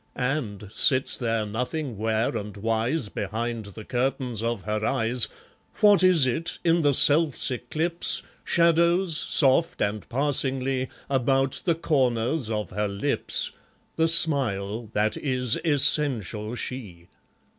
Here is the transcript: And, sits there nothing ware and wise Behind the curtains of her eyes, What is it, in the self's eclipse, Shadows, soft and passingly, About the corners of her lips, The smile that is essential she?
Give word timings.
And, 0.15 0.67
sits 0.71 1.15
there 1.15 1.45
nothing 1.45 1.95
ware 1.95 2.35
and 2.35 2.57
wise 2.57 3.07
Behind 3.07 3.65
the 3.65 3.85
curtains 3.85 4.41
of 4.41 4.63
her 4.63 4.83
eyes, 4.83 5.27
What 5.79 6.01
is 6.01 6.25
it, 6.25 6.57
in 6.63 6.81
the 6.81 6.95
self's 6.95 7.51
eclipse, 7.51 8.23
Shadows, 8.43 9.15
soft 9.15 9.79
and 9.79 10.09
passingly, 10.09 10.89
About 11.07 11.61
the 11.65 11.75
corners 11.75 12.49
of 12.49 12.71
her 12.71 12.87
lips, 12.87 13.51
The 13.95 14.07
smile 14.07 14.89
that 14.93 15.17
is 15.17 15.57
essential 15.63 16.55
she? 16.55 17.07